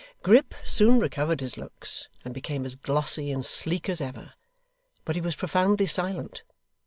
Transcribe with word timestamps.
Grip 0.23 0.55
soon 0.65 0.99
recovered 0.99 1.41
his 1.41 1.57
looks, 1.57 2.09
and 2.25 2.33
became 2.33 2.65
as 2.65 2.73
glossy 2.73 3.29
and 3.31 3.45
sleek 3.45 3.87
as 3.87 4.01
ever. 4.01 4.33
But 5.05 5.13
he 5.15 5.21
was 5.21 5.35
profoundly 5.35 5.85
silent. 5.85 6.41